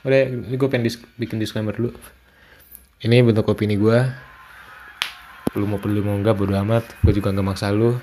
Udah 0.08 0.22
gue 0.32 0.68
pengen 0.72 0.88
dis 0.88 0.96
bikin 1.20 1.44
disclaimer 1.44 1.76
dulu. 1.76 1.92
Ini 3.04 3.20
bentuk 3.20 3.52
opini 3.52 3.76
gue 3.76 4.00
lu 5.58 5.66
mau 5.66 5.82
peduli 5.82 6.06
mau 6.06 6.14
enggak 6.14 6.38
bodo 6.38 6.54
amat. 6.54 6.86
Gue 7.02 7.18
juga 7.18 7.34
nggak 7.34 7.46
maksa 7.46 7.74
lu. 7.74 7.98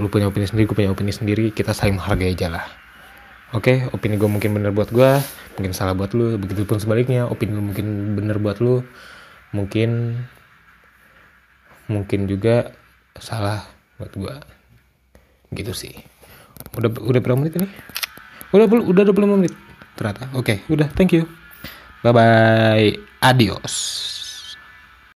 Lu 0.00 0.08
punya 0.08 0.26
opini 0.32 0.48
sendiri 0.48 0.64
gue 0.64 0.76
punya 0.76 0.90
opini 0.90 1.12
sendiri. 1.12 1.52
Kita 1.52 1.76
saling 1.76 2.00
menghargai 2.00 2.32
aja 2.32 2.48
lah. 2.48 2.64
Oke 3.54 3.86
opini 3.92 4.18
gue 4.18 4.26
mungkin 4.26 4.50
bener 4.50 4.74
buat 4.74 4.90
gue 4.90 5.20
mungkin 5.60 5.72
salah 5.76 5.92
buat 5.92 6.16
lu. 6.16 6.40
Begitupun 6.40 6.80
sebaliknya 6.80 7.28
opini 7.28 7.54
lu 7.54 7.62
mungkin 7.62 8.16
bener 8.16 8.40
buat 8.40 8.58
lu. 8.58 8.82
Mungkin 9.54 10.18
mungkin 11.86 12.26
juga 12.26 12.72
salah 13.20 13.68
buat 14.00 14.10
gue 14.16 14.34
gitu 15.54 15.76
sih. 15.76 15.94
Udah 16.74 16.90
udah 16.90 17.20
berapa 17.20 17.38
menit 17.38 17.60
ini? 17.60 17.68
Udah 18.50 18.66
udah 18.66 19.02
20 19.12 19.36
menit. 19.38 19.52
Ternyata. 19.94 20.32
Oke 20.34 20.64
udah. 20.72 20.88
Thank 20.96 21.14
you. 21.14 21.28
Bye 22.04 22.12
bye 22.12 23.14
adios 23.24 24.23